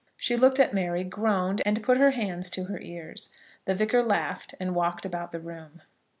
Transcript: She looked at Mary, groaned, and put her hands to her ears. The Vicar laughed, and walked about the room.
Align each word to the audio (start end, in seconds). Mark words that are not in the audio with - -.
She 0.17 0.35
looked 0.35 0.59
at 0.59 0.73
Mary, 0.73 1.03
groaned, 1.03 1.61
and 1.63 1.83
put 1.83 1.97
her 1.97 2.09
hands 2.09 2.49
to 2.49 2.63
her 2.63 2.79
ears. 2.79 3.29
The 3.65 3.75
Vicar 3.75 4.01
laughed, 4.01 4.55
and 4.59 4.73
walked 4.73 5.05
about 5.05 5.31
the 5.31 5.39
room. 5.39 5.83